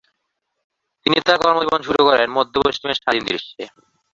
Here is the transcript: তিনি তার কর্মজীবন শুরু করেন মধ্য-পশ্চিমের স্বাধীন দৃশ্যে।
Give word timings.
তিনি 1.05 1.17
তার 1.19 1.37
কর্মজীবন 1.41 1.81
শুরু 1.81 2.01
করেন 2.05 2.27
মধ্য-পশ্চিমের 2.31 2.99
স্বাধীন 2.99 3.23
দৃশ্যে। 3.25 3.63